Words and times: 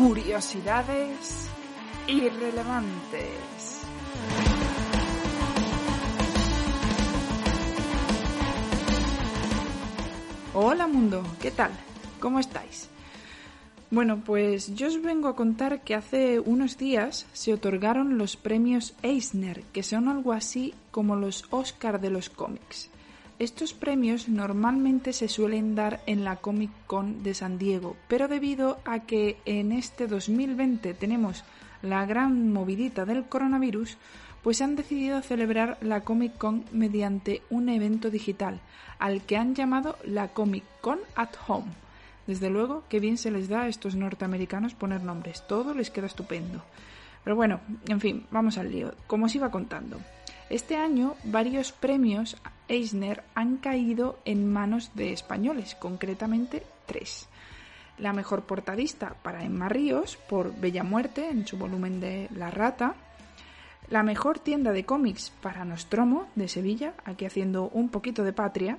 Curiosidades 0.00 1.50
irrelevantes. 2.06 3.82
Hola 10.54 10.86
mundo, 10.86 11.22
¿qué 11.42 11.50
tal? 11.50 11.72
¿Cómo 12.18 12.40
estáis? 12.40 12.88
Bueno, 13.90 14.22
pues 14.24 14.74
yo 14.74 14.86
os 14.86 15.02
vengo 15.02 15.28
a 15.28 15.36
contar 15.36 15.82
que 15.82 15.94
hace 15.94 16.40
unos 16.40 16.78
días 16.78 17.26
se 17.34 17.52
otorgaron 17.52 18.16
los 18.16 18.38
premios 18.38 18.94
Eisner, 19.02 19.64
que 19.64 19.82
son 19.82 20.08
algo 20.08 20.32
así 20.32 20.72
como 20.92 21.14
los 21.14 21.44
Oscar 21.50 22.00
de 22.00 22.08
los 22.08 22.30
cómics. 22.30 22.88
Estos 23.40 23.72
premios 23.72 24.28
normalmente 24.28 25.14
se 25.14 25.26
suelen 25.26 25.74
dar 25.74 26.02
en 26.04 26.24
la 26.24 26.36
Comic 26.36 26.70
Con 26.86 27.22
de 27.22 27.32
San 27.32 27.56
Diego, 27.56 27.96
pero 28.06 28.28
debido 28.28 28.80
a 28.84 29.06
que 29.06 29.38
en 29.46 29.72
este 29.72 30.06
2020 30.06 30.92
tenemos 30.92 31.42
la 31.80 32.04
gran 32.04 32.52
movidita 32.52 33.06
del 33.06 33.24
coronavirus, 33.24 33.96
pues 34.42 34.60
han 34.60 34.76
decidido 34.76 35.22
celebrar 35.22 35.78
la 35.80 36.02
Comic 36.02 36.36
Con 36.36 36.66
mediante 36.72 37.40
un 37.48 37.70
evento 37.70 38.10
digital, 38.10 38.60
al 38.98 39.22
que 39.22 39.38
han 39.38 39.54
llamado 39.54 39.96
la 40.04 40.28
Comic 40.28 40.64
Con 40.82 40.98
at 41.14 41.30
Home. 41.48 41.72
Desde 42.26 42.50
luego, 42.50 42.82
qué 42.90 43.00
bien 43.00 43.16
se 43.16 43.30
les 43.30 43.48
da 43.48 43.62
a 43.62 43.68
estos 43.68 43.94
norteamericanos 43.94 44.74
poner 44.74 45.02
nombres, 45.02 45.46
todo 45.46 45.72
les 45.72 45.88
queda 45.88 46.08
estupendo. 46.08 46.62
Pero 47.24 47.36
bueno, 47.36 47.60
en 47.88 48.00
fin, 48.00 48.26
vamos 48.30 48.58
al 48.58 48.70
lío. 48.70 48.92
Como 49.06 49.24
os 49.24 49.34
iba 49.34 49.50
contando, 49.50 49.98
este 50.50 50.76
año 50.76 51.14
varios 51.24 51.72
premios 51.72 52.36
Eisner 52.68 53.22
han 53.34 53.56
caído 53.56 54.18
en 54.24 54.52
manos 54.52 54.90
de 54.94 55.12
españoles, 55.12 55.74
concretamente 55.76 56.64
tres. 56.86 57.28
La 57.98 58.12
mejor 58.12 58.42
portadista 58.42 59.14
para 59.22 59.44
Emma 59.44 59.68
Ríos 59.68 60.16
por 60.16 60.54
Bella 60.58 60.84
Muerte 60.84 61.28
en 61.30 61.46
su 61.46 61.56
volumen 61.56 62.00
de 62.00 62.28
La 62.34 62.50
Rata, 62.50 62.94
la 63.88 64.02
mejor 64.02 64.38
tienda 64.38 64.72
de 64.72 64.84
cómics 64.84 65.30
para 65.42 65.64
Nostromo 65.64 66.28
de 66.34 66.48
Sevilla, 66.48 66.94
aquí 67.04 67.24
haciendo 67.24 67.68
un 67.68 67.88
poquito 67.88 68.24
de 68.24 68.32
patria, 68.32 68.78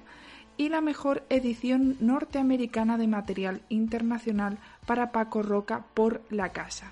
y 0.58 0.70
la 0.70 0.82
mejor 0.82 1.24
edición 1.30 1.98
norteamericana 2.00 2.98
de 2.98 3.08
material 3.08 3.62
internacional 3.70 4.58
para 4.86 5.12
Paco 5.12 5.42
Roca 5.42 5.86
por 5.94 6.22
La 6.30 6.50
Casa. 6.50 6.92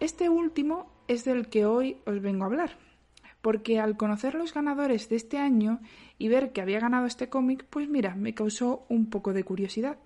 Este 0.00 0.28
último 0.28 0.86
es 1.08 1.24
del 1.24 1.48
que 1.48 1.66
hoy 1.66 1.98
os 2.06 2.20
vengo 2.20 2.44
a 2.44 2.46
hablar, 2.46 2.83
porque 3.44 3.78
al 3.78 3.98
conocer 3.98 4.36
los 4.36 4.54
ganadores 4.54 5.10
de 5.10 5.16
este 5.16 5.36
año 5.36 5.80
y 6.16 6.28
ver 6.28 6.52
que 6.52 6.62
había 6.62 6.80
ganado 6.80 7.04
este 7.04 7.28
cómic, 7.28 7.66
pues 7.68 7.90
mira, 7.90 8.14
me 8.14 8.32
causó 8.32 8.86
un 8.88 9.10
poco 9.10 9.34
de 9.34 9.44
curiosidad 9.44 9.98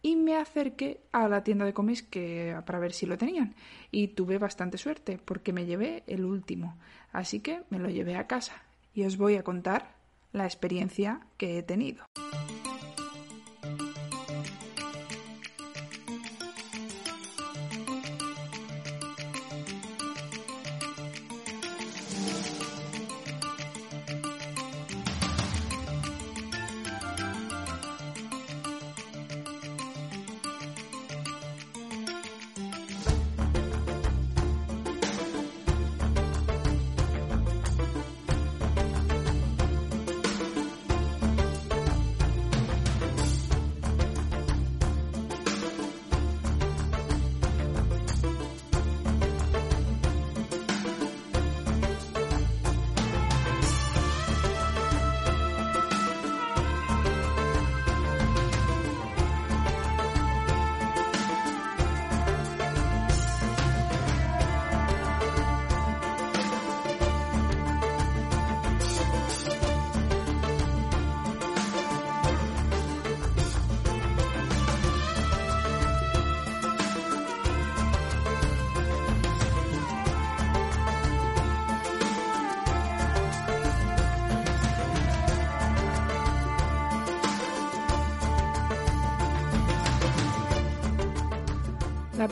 y 0.00 0.16
me 0.16 0.38
acerqué 0.38 1.02
a 1.12 1.28
la 1.28 1.44
tienda 1.44 1.66
de 1.66 1.74
cómics 1.74 2.02
que, 2.02 2.56
para 2.64 2.78
ver 2.78 2.94
si 2.94 3.04
lo 3.04 3.18
tenían. 3.18 3.54
Y 3.90 4.08
tuve 4.08 4.38
bastante 4.38 4.78
suerte 4.78 5.20
porque 5.22 5.52
me 5.52 5.66
llevé 5.66 6.02
el 6.06 6.24
último. 6.24 6.78
Así 7.12 7.40
que 7.40 7.60
me 7.68 7.78
lo 7.78 7.90
llevé 7.90 8.16
a 8.16 8.26
casa 8.26 8.62
y 8.94 9.04
os 9.04 9.18
voy 9.18 9.36
a 9.36 9.42
contar 9.42 9.94
la 10.32 10.46
experiencia 10.46 11.20
que 11.36 11.58
he 11.58 11.62
tenido. 11.62 12.06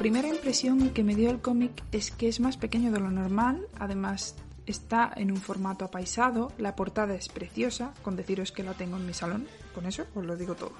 Primera 0.06 0.28
impresión 0.28 0.90
que 0.90 1.02
me 1.02 1.16
dio 1.16 1.30
el 1.30 1.40
cómic 1.40 1.82
es 1.90 2.12
que 2.12 2.28
es 2.28 2.38
más 2.38 2.56
pequeño 2.56 2.92
de 2.92 3.00
lo 3.00 3.10
normal, 3.10 3.66
además 3.76 4.36
está 4.64 5.12
en 5.16 5.32
un 5.32 5.38
formato 5.38 5.84
apaisado, 5.84 6.52
la 6.58 6.76
portada 6.76 7.16
es 7.16 7.28
preciosa, 7.28 7.92
con 8.02 8.14
deciros 8.14 8.52
que 8.52 8.62
la 8.62 8.74
tengo 8.74 8.98
en 8.98 9.04
mi 9.04 9.14
salón, 9.14 9.48
con 9.74 9.84
eso 9.84 10.04
os 10.14 10.24
lo 10.24 10.36
digo 10.36 10.54
todo. 10.54 10.70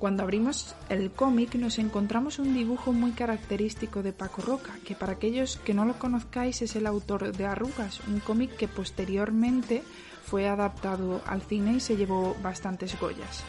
Cuando 0.00 0.24
abrimos 0.24 0.74
el 0.88 1.12
cómic 1.12 1.54
nos 1.54 1.78
encontramos 1.78 2.40
un 2.40 2.54
dibujo 2.54 2.92
muy 2.92 3.12
característico 3.12 4.02
de 4.02 4.12
Paco 4.12 4.42
Roca, 4.42 4.72
que 4.84 4.96
para 4.96 5.12
aquellos 5.12 5.58
que 5.58 5.72
no 5.72 5.84
lo 5.84 5.96
conozcáis 6.00 6.60
es 6.60 6.74
el 6.74 6.88
autor 6.88 7.36
de 7.36 7.46
Arrugas, 7.46 8.00
un 8.08 8.18
cómic 8.18 8.56
que 8.56 8.66
posteriormente 8.66 9.84
fue 10.24 10.48
adaptado 10.48 11.22
al 11.24 11.42
cine 11.42 11.74
y 11.74 11.80
se 11.80 11.96
llevó 11.96 12.34
bastantes 12.42 12.98
Goyas. 12.98 13.44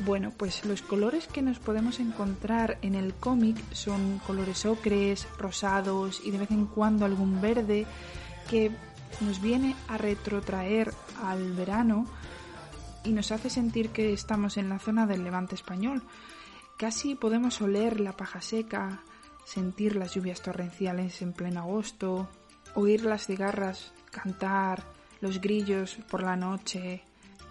Bueno, 0.00 0.32
pues 0.36 0.64
los 0.64 0.82
colores 0.82 1.28
que 1.28 1.40
nos 1.40 1.58
podemos 1.58 2.00
encontrar 2.00 2.78
en 2.82 2.94
el 2.94 3.14
cómic 3.14 3.56
son 3.72 4.18
colores 4.26 4.66
ocres, 4.66 5.26
rosados 5.38 6.20
y 6.24 6.30
de 6.30 6.38
vez 6.38 6.50
en 6.50 6.66
cuando 6.66 7.04
algún 7.04 7.40
verde 7.40 7.86
que 8.50 8.72
nos 9.20 9.40
viene 9.40 9.76
a 9.88 9.96
retrotraer 9.96 10.92
al 11.22 11.52
verano 11.52 12.06
y 13.04 13.12
nos 13.12 13.30
hace 13.30 13.50
sentir 13.50 13.90
que 13.90 14.12
estamos 14.12 14.56
en 14.56 14.68
la 14.68 14.78
zona 14.78 15.06
del 15.06 15.22
levante 15.22 15.54
español. 15.54 16.02
Casi 16.76 17.14
podemos 17.14 17.60
oler 17.60 18.00
la 18.00 18.16
paja 18.16 18.40
seca, 18.40 19.00
sentir 19.44 19.94
las 19.94 20.14
lluvias 20.14 20.42
torrenciales 20.42 21.22
en 21.22 21.32
pleno 21.32 21.60
agosto, 21.60 22.28
oír 22.74 23.04
las 23.04 23.26
cigarras 23.26 23.92
cantar, 24.10 24.82
los 25.20 25.40
grillos 25.40 25.98
por 26.10 26.22
la 26.22 26.36
noche. 26.36 27.02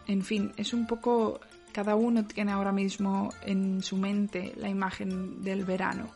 En 0.08 0.24
fin, 0.24 0.52
es 0.58 0.74
un 0.74 0.88
poco 0.88 1.40
cada 1.74 1.96
uno 1.96 2.26
tiene 2.26 2.54
ahora 2.54 2.72
mismo 2.72 3.34
en 3.42 3.82
su 3.82 3.98
mente 3.98 4.54
la 4.58 4.70
imagen 4.70 5.44
del 5.44 5.66
verano. 5.66 6.08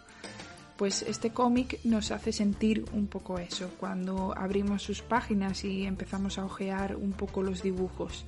Pues 0.77 1.01
este 1.01 1.31
cómic 1.31 1.79
nos 1.83 2.11
hace 2.11 2.31
sentir 2.31 2.85
un 2.93 3.07
poco 3.07 3.39
eso 3.39 3.71
cuando 3.79 4.37
abrimos 4.37 4.83
sus 4.83 5.01
páginas 5.01 5.65
y 5.65 5.85
empezamos 5.85 6.37
a 6.37 6.45
ojear 6.45 6.95
un 6.95 7.13
poco 7.13 7.41
los 7.41 7.63
dibujos, 7.63 8.25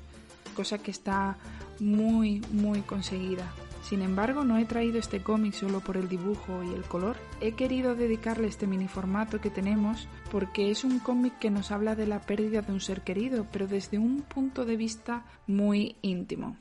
cosa 0.55 0.79
que 0.79 0.89
está 0.89 1.37
muy, 1.79 2.41
muy 2.51 2.81
conseguida. 2.81 3.45
Sin 3.83 4.01
embargo, 4.01 4.43
no 4.43 4.57
he 4.57 4.65
traído 4.65 4.97
este 4.97 5.21
cómic 5.21 5.53
solo 5.53 5.79
por 5.79 5.95
el 5.95 6.09
dibujo 6.09 6.63
y 6.63 6.73
el 6.73 6.83
color. 6.83 7.17
He 7.39 7.53
querido 7.53 7.95
dedicarle 7.95 8.47
este 8.47 8.67
mini 8.67 8.87
formato 8.87 9.39
que 9.39 9.49
tenemos 9.49 10.07
porque 10.31 10.71
es 10.71 10.83
un 10.83 10.99
cómic 10.99 11.37
que 11.39 11.51
nos 11.51 11.71
habla 11.71 11.95
de 11.95 12.07
la 12.07 12.19
pérdida 12.19 12.61
de 12.61 12.73
un 12.73 12.81
ser 12.81 13.01
querido, 13.01 13.45
pero 13.51 13.67
desde 13.67 13.99
un 13.99 14.21
punto 14.21 14.65
de 14.65 14.75
vista 14.75 15.23
muy 15.47 15.95
íntimo. 16.01 16.57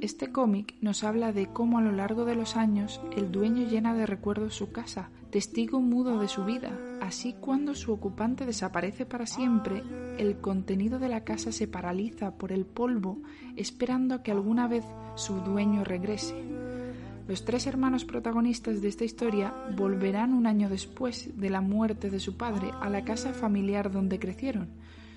Este 0.00 0.32
cómic 0.32 0.74
nos 0.80 1.04
habla 1.04 1.32
de 1.32 1.48
cómo 1.48 1.76
a 1.76 1.82
lo 1.82 1.92
largo 1.92 2.24
de 2.24 2.34
los 2.34 2.56
años 2.56 3.02
el 3.14 3.30
dueño 3.30 3.68
llena 3.68 3.94
de 3.94 4.06
recuerdos 4.06 4.54
su 4.54 4.72
casa, 4.72 5.10
testigo 5.28 5.82
mudo 5.82 6.18
de 6.18 6.28
su 6.28 6.46
vida. 6.46 6.78
Así 7.02 7.34
cuando 7.38 7.74
su 7.74 7.92
ocupante 7.92 8.46
desaparece 8.46 9.04
para 9.04 9.26
siempre, 9.26 9.82
el 10.16 10.38
contenido 10.38 10.98
de 10.98 11.10
la 11.10 11.24
casa 11.24 11.52
se 11.52 11.68
paraliza 11.68 12.38
por 12.38 12.52
el 12.52 12.64
polvo, 12.64 13.18
esperando 13.56 14.22
que 14.22 14.30
alguna 14.30 14.66
vez 14.66 14.84
su 15.14 15.40
dueño 15.40 15.84
regrese. 15.84 16.34
Los 17.28 17.44
tres 17.44 17.66
hermanos 17.66 18.06
protagonistas 18.06 18.80
de 18.80 18.88
esta 18.88 19.04
historia 19.04 19.52
volverán 19.76 20.32
un 20.32 20.46
año 20.46 20.70
después 20.70 21.38
de 21.38 21.50
la 21.50 21.60
muerte 21.60 22.08
de 22.08 22.20
su 22.20 22.38
padre 22.38 22.70
a 22.80 22.88
la 22.88 23.04
casa 23.04 23.34
familiar 23.34 23.92
donde 23.92 24.18
crecieron. 24.18 24.68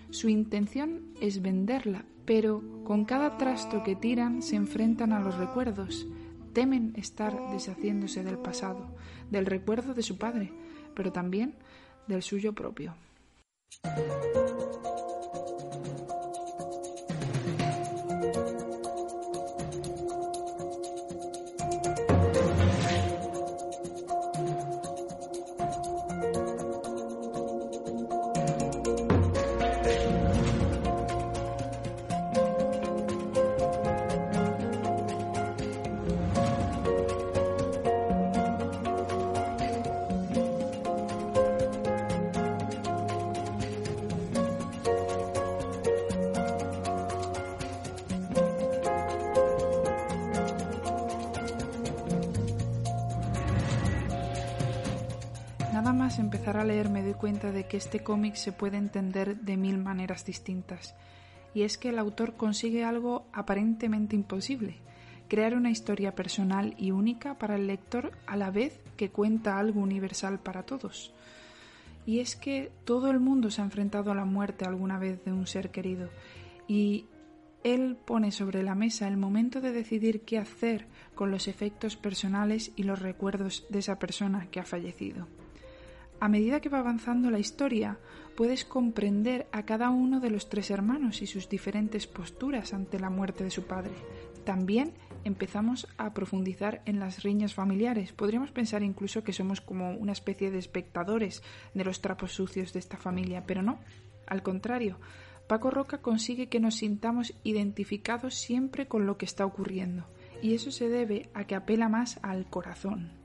Su 0.09 0.29
intención 0.29 1.13
es 1.21 1.41
venderla, 1.41 2.05
pero 2.25 2.63
con 2.83 3.05
cada 3.05 3.37
trasto 3.37 3.83
que 3.83 3.95
tiran 3.95 4.41
se 4.41 4.55
enfrentan 4.55 5.13
a 5.13 5.19
los 5.19 5.37
recuerdos. 5.37 6.07
Temen 6.53 6.93
estar 6.95 7.51
deshaciéndose 7.51 8.23
del 8.23 8.37
pasado, 8.37 8.95
del 9.29 9.45
recuerdo 9.45 9.93
de 9.93 10.03
su 10.03 10.17
padre, 10.17 10.51
pero 10.95 11.11
también 11.11 11.55
del 12.07 12.23
suyo 12.23 12.53
propio. 12.53 12.95
Más 55.97 56.19
empezar 56.19 56.57
a 56.57 56.63
leer 56.63 56.89
me 56.89 57.01
doy 57.01 57.15
cuenta 57.15 57.51
de 57.51 57.65
que 57.65 57.75
este 57.75 58.03
cómic 58.03 58.35
se 58.35 58.51
puede 58.51 58.77
entender 58.77 59.37
de 59.41 59.57
mil 59.57 59.79
maneras 59.79 60.25
distintas. 60.25 60.95
Y 61.53 61.63
es 61.63 61.77
que 61.77 61.89
el 61.89 61.97
autor 61.97 62.35
consigue 62.35 62.83
algo 62.85 63.25
aparentemente 63.33 64.15
imposible, 64.15 64.77
crear 65.27 65.55
una 65.55 65.71
historia 65.71 66.13
personal 66.13 66.75
y 66.77 66.91
única 66.91 67.39
para 67.39 67.55
el 67.55 67.65
lector 67.65 68.11
a 68.27 68.37
la 68.37 68.51
vez 68.51 68.79
que 68.95 69.09
cuenta 69.09 69.57
algo 69.57 69.81
universal 69.81 70.39
para 70.39 70.63
todos. 70.63 71.13
Y 72.05 72.19
es 72.19 72.35
que 72.35 72.71
todo 72.85 73.09
el 73.09 73.19
mundo 73.19 73.49
se 73.49 73.61
ha 73.61 73.65
enfrentado 73.65 74.11
a 74.11 74.15
la 74.15 74.25
muerte 74.25 74.65
alguna 74.65 74.99
vez 74.99 75.25
de 75.25 75.33
un 75.33 75.47
ser 75.47 75.71
querido 75.71 76.09
y 76.67 77.07
él 77.63 77.97
pone 78.05 78.31
sobre 78.31 78.61
la 78.61 78.75
mesa 78.75 79.07
el 79.07 79.17
momento 79.17 79.61
de 79.61 79.71
decidir 79.71 80.21
qué 80.21 80.37
hacer 80.37 80.85
con 81.15 81.31
los 81.31 81.47
efectos 81.47 81.97
personales 81.97 82.71
y 82.75 82.83
los 82.83 83.01
recuerdos 83.01 83.65
de 83.69 83.79
esa 83.79 83.97
persona 83.99 84.47
que 84.51 84.59
ha 84.59 84.63
fallecido. 84.63 85.27
A 86.19 86.29
medida 86.29 86.59
que 86.61 86.69
va 86.69 86.79
avanzando 86.79 87.29
la 87.29 87.37
historia, 87.37 87.99
puedes 88.35 88.65
comprender 88.65 89.47
a 89.51 89.63
cada 89.63 89.91
uno 89.91 90.19
de 90.19 90.31
los 90.31 90.49
tres 90.49 90.71
hermanos 90.71 91.21
y 91.21 91.27
sus 91.27 91.47
diferentes 91.47 92.07
posturas 92.07 92.73
ante 92.73 92.99
la 92.99 93.11
muerte 93.11 93.43
de 93.43 93.51
su 93.51 93.65
padre. 93.65 93.93
También 94.43 94.93
empezamos 95.23 95.87
a 95.97 96.13
profundizar 96.13 96.81
en 96.85 96.99
las 96.99 97.21
riñas 97.21 97.53
familiares. 97.53 98.13
Podríamos 98.13 98.51
pensar 98.51 98.81
incluso 98.81 99.23
que 99.23 99.33
somos 99.33 99.61
como 99.61 99.91
una 99.91 100.13
especie 100.13 100.49
de 100.49 100.57
espectadores 100.57 101.43
de 101.75 101.83
los 101.83 102.01
trapos 102.01 102.31
sucios 102.31 102.73
de 102.73 102.79
esta 102.79 102.97
familia, 102.97 103.43
pero 103.45 103.61
no. 103.61 103.79
Al 104.25 104.41
contrario, 104.41 104.99
Paco 105.47 105.69
Roca 105.69 105.99
consigue 105.99 106.49
que 106.49 106.59
nos 106.59 106.75
sintamos 106.75 107.33
identificados 107.43 108.35
siempre 108.35 108.87
con 108.87 109.05
lo 109.05 109.17
que 109.17 109.25
está 109.25 109.45
ocurriendo, 109.45 110.05
y 110.41 110.55
eso 110.55 110.71
se 110.71 110.89
debe 110.89 111.29
a 111.33 111.45
que 111.45 111.55
apela 111.55 111.89
más 111.89 112.19
al 112.21 112.49
corazón. 112.49 113.16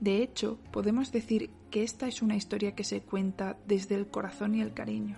De 0.00 0.22
hecho, 0.22 0.58
podemos 0.70 1.10
decir 1.12 1.50
que 1.70 1.82
esta 1.82 2.06
es 2.06 2.22
una 2.22 2.36
historia 2.36 2.74
que 2.74 2.84
se 2.84 3.00
cuenta 3.00 3.56
desde 3.66 3.96
el 3.96 4.06
corazón 4.06 4.54
y 4.54 4.60
el 4.60 4.72
cariño. 4.72 5.16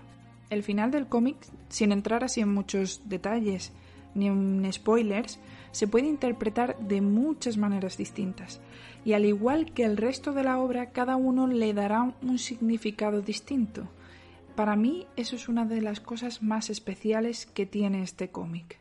El 0.49 0.63
final 0.63 0.91
del 0.91 1.07
cómic, 1.07 1.37
sin 1.69 1.93
entrar 1.93 2.25
así 2.25 2.41
en 2.41 2.53
muchos 2.53 3.03
detalles 3.09 3.73
ni 4.15 4.27
en 4.27 4.69
spoilers, 4.73 5.39
se 5.71 5.87
puede 5.87 6.09
interpretar 6.09 6.77
de 6.81 7.01
muchas 7.01 7.57
maneras 7.57 7.97
distintas, 7.97 8.61
y 9.05 9.13
al 9.13 9.25
igual 9.25 9.73
que 9.73 9.85
el 9.85 9.97
resto 9.97 10.33
de 10.33 10.43
la 10.43 10.59
obra, 10.59 10.91
cada 10.91 11.15
uno 11.15 11.47
le 11.47 11.73
dará 11.73 12.13
un 12.23 12.39
significado 12.39 13.23
distinto. 13.23 13.89
Para 14.57 14.75
mí 14.75 15.07
eso 15.15 15.37
es 15.37 15.49
una 15.49 15.65
de 15.65 15.81
las 15.81 16.01
cosas 16.01 16.43
más 16.43 16.71
especiales 16.71 17.47
que 17.47 17.67
tiene 17.67 18.03
este 18.03 18.31
cómic. 18.31 18.80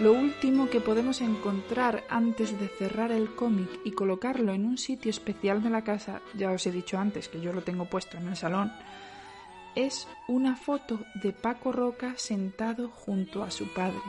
Lo 0.00 0.12
último 0.12 0.70
que 0.70 0.80
podemos 0.80 1.20
encontrar 1.20 2.04
antes 2.08 2.58
de 2.58 2.68
cerrar 2.68 3.12
el 3.12 3.34
cómic 3.34 3.68
y 3.84 3.92
colocarlo 3.92 4.52
en 4.52 4.64
un 4.64 4.78
sitio 4.78 5.10
especial 5.10 5.62
de 5.62 5.68
la 5.68 5.84
casa, 5.84 6.22
ya 6.34 6.50
os 6.50 6.66
he 6.66 6.70
dicho 6.70 6.98
antes 6.98 7.28
que 7.28 7.40
yo 7.40 7.52
lo 7.52 7.60
tengo 7.62 7.84
puesto 7.84 8.16
en 8.16 8.28
el 8.28 8.36
salón, 8.36 8.72
es 9.74 10.08
una 10.28 10.56
foto 10.56 11.00
de 11.14 11.32
Paco 11.32 11.72
Roca 11.72 12.14
sentado 12.16 12.88
junto 12.88 13.42
a 13.42 13.50
su 13.50 13.72
padre. 13.72 14.00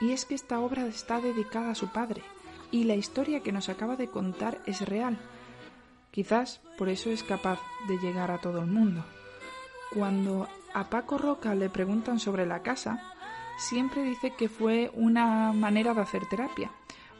Y 0.00 0.12
es 0.12 0.24
que 0.24 0.34
esta 0.34 0.60
obra 0.60 0.86
está 0.86 1.20
dedicada 1.20 1.70
a 1.70 1.74
su 1.74 1.88
padre, 1.88 2.22
y 2.70 2.84
la 2.84 2.94
historia 2.94 3.40
que 3.40 3.52
nos 3.52 3.68
acaba 3.68 3.96
de 3.96 4.08
contar 4.08 4.60
es 4.66 4.82
real. 4.82 5.18
Quizás 6.10 6.60
por 6.78 6.88
eso 6.88 7.10
es 7.10 7.22
capaz 7.22 7.60
de 7.88 7.98
llegar 7.98 8.30
a 8.30 8.40
todo 8.40 8.60
el 8.60 8.66
mundo. 8.66 9.04
Cuando 9.94 10.48
a 10.74 10.90
Paco 10.90 11.18
Roca 11.18 11.54
le 11.54 11.70
preguntan 11.70 12.18
sobre 12.18 12.46
la 12.46 12.62
casa, 12.62 13.02
siempre 13.58 14.02
dice 14.02 14.34
que 14.36 14.48
fue 14.48 14.90
una 14.94 15.52
manera 15.52 15.94
de 15.94 16.02
hacer 16.02 16.26
terapia, 16.28 16.70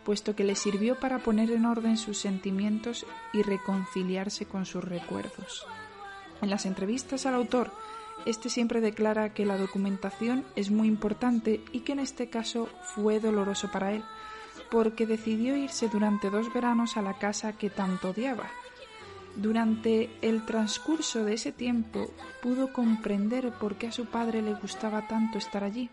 puesto 0.04 0.36
que 0.36 0.44
le 0.44 0.54
sirvió 0.54 0.98
para 1.00 1.18
poner 1.18 1.50
en 1.50 1.64
orden 1.64 1.96
sus 1.96 2.18
sentimientos 2.18 3.06
y 3.32 3.42
reconciliarse 3.42 4.46
con 4.46 4.66
sus 4.66 4.84
recuerdos. 4.84 5.66
En 6.42 6.50
las 6.50 6.66
entrevistas 6.66 7.26
al 7.26 7.34
autor 7.34 7.70
este 8.24 8.48
siempre 8.48 8.80
declara 8.80 9.34
que 9.34 9.44
la 9.44 9.58
documentación 9.58 10.44
es 10.56 10.70
muy 10.70 10.88
importante 10.88 11.60
y 11.72 11.80
que 11.80 11.92
en 11.92 12.00
este 12.00 12.28
caso 12.28 12.68
fue 12.82 13.20
doloroso 13.20 13.70
para 13.70 13.92
él, 13.92 14.02
porque 14.70 15.06
decidió 15.06 15.56
irse 15.56 15.88
durante 15.88 16.30
dos 16.30 16.52
veranos 16.52 16.96
a 16.96 17.02
la 17.02 17.18
casa 17.18 17.52
que 17.52 17.70
tanto 17.70 18.10
odiaba. 18.10 18.50
Durante 19.36 20.10
el 20.22 20.46
transcurso 20.46 21.24
de 21.24 21.34
ese 21.34 21.52
tiempo 21.52 22.10
pudo 22.42 22.72
comprender 22.72 23.52
por 23.52 23.76
qué 23.76 23.88
a 23.88 23.92
su 23.92 24.06
padre 24.06 24.40
le 24.40 24.54
gustaba 24.54 25.06
tanto 25.06 25.36
estar 25.36 25.62
allí 25.62 25.90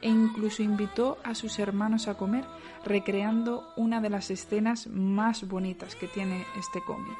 e 0.00 0.08
incluso 0.08 0.62
invitó 0.62 1.18
a 1.24 1.34
sus 1.34 1.58
hermanos 1.58 2.06
a 2.06 2.16
comer, 2.16 2.44
recreando 2.84 3.68
una 3.76 4.00
de 4.00 4.10
las 4.10 4.30
escenas 4.30 4.86
más 4.86 5.48
bonitas 5.48 5.96
que 5.96 6.06
tiene 6.06 6.46
este 6.56 6.80
cómic. 6.84 7.18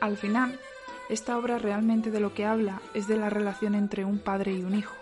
Al 0.00 0.16
final, 0.16 0.58
esta 1.08 1.38
obra 1.38 1.58
realmente 1.58 2.10
de 2.10 2.20
lo 2.20 2.34
que 2.34 2.44
habla 2.44 2.80
es 2.94 3.06
de 3.06 3.16
la 3.16 3.30
relación 3.30 3.74
entre 3.74 4.04
un 4.04 4.18
padre 4.18 4.52
y 4.52 4.62
un 4.62 4.74
hijo, 4.74 4.96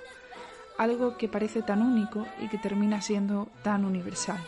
algo 0.79 1.17
que 1.17 1.29
parece 1.29 1.63
tan 1.63 1.83
único 1.83 2.27
y 2.41 2.49
que 2.49 2.59
termina 2.59 3.01
siendo 3.01 3.49
tan 3.63 3.85
universal. 3.85 4.41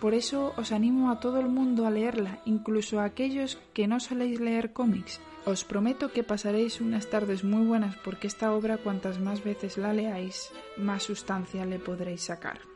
Por 0.00 0.14
eso 0.14 0.52
os 0.56 0.72
animo 0.72 1.10
a 1.10 1.20
todo 1.20 1.38
el 1.38 1.48
mundo 1.48 1.86
a 1.86 1.90
leerla, 1.90 2.40
incluso 2.44 2.98
a 2.98 3.04
aquellos 3.04 3.58
que 3.72 3.86
no 3.86 4.00
soléis 4.00 4.40
leer 4.40 4.72
cómics. 4.72 5.20
Os 5.44 5.64
prometo 5.64 6.12
que 6.12 6.24
pasaréis 6.24 6.80
unas 6.80 7.08
tardes 7.08 7.44
muy 7.44 7.64
buenas 7.64 7.96
porque 8.04 8.26
esta 8.26 8.52
obra 8.52 8.78
cuantas 8.78 9.20
más 9.20 9.44
veces 9.44 9.78
la 9.78 9.92
leáis, 9.92 10.50
más 10.76 11.04
sustancia 11.04 11.64
le 11.66 11.78
podréis 11.78 12.22
sacar. 12.22 12.71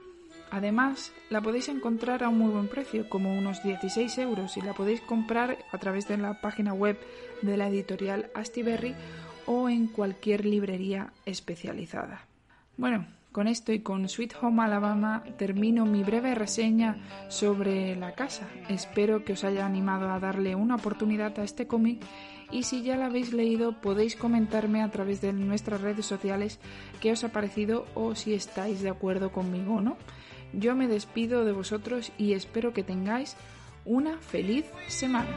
Además, 0.50 1.12
la 1.28 1.40
podéis 1.40 1.68
encontrar 1.68 2.22
a 2.22 2.28
un 2.28 2.38
muy 2.38 2.50
buen 2.50 2.68
precio, 2.68 3.08
como 3.08 3.36
unos 3.36 3.62
16 3.62 4.18
euros, 4.18 4.56
y 4.56 4.60
la 4.60 4.74
podéis 4.74 5.00
comprar 5.00 5.58
a 5.72 5.78
través 5.78 6.06
de 6.08 6.16
la 6.16 6.40
página 6.40 6.72
web 6.72 6.98
de 7.42 7.56
la 7.56 7.68
editorial 7.68 8.30
Astiberri 8.34 8.94
o 9.46 9.68
en 9.68 9.86
cualquier 9.86 10.44
librería 10.44 11.12
especializada. 11.24 12.26
Bueno, 12.76 13.06
con 13.36 13.48
esto 13.48 13.72
y 13.72 13.80
con 13.80 14.08
Sweet 14.08 14.34
Home 14.40 14.62
Alabama 14.62 15.22
termino 15.36 15.84
mi 15.84 16.02
breve 16.02 16.34
reseña 16.34 16.96
sobre 17.28 17.94
la 17.94 18.12
casa. 18.12 18.48
Espero 18.70 19.26
que 19.26 19.34
os 19.34 19.44
haya 19.44 19.66
animado 19.66 20.10
a 20.10 20.18
darle 20.18 20.54
una 20.54 20.76
oportunidad 20.76 21.38
a 21.38 21.44
este 21.44 21.66
cómic 21.66 22.02
y 22.50 22.62
si 22.62 22.82
ya 22.82 22.96
la 22.96 23.06
habéis 23.06 23.34
leído 23.34 23.80
podéis 23.80 24.16
comentarme 24.16 24.82
a 24.82 24.90
través 24.90 25.20
de 25.20 25.34
nuestras 25.34 25.82
redes 25.82 26.06
sociales 26.06 26.60
qué 27.00 27.12
os 27.12 27.24
ha 27.24 27.28
parecido 27.28 27.84
o 27.94 28.14
si 28.14 28.32
estáis 28.32 28.80
de 28.80 28.88
acuerdo 28.88 29.30
conmigo 29.30 29.74
o 29.74 29.80
no. 29.82 29.98
Yo 30.52 30.74
me 30.74 30.88
despido 30.88 31.44
de 31.44 31.52
vosotros 31.52 32.12
y 32.18 32.32
espero 32.32 32.72
que 32.72 32.82
tengáis 32.82 33.36
una 33.84 34.18
feliz 34.18 34.66
semana. 34.88 35.36